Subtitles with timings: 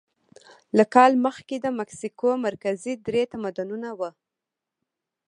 [0.77, 4.09] له کال مخکې د مکسیکو مرکزي درې تمدنونه وو.